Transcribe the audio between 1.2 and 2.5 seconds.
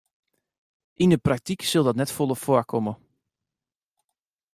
praktyk sil dat net folle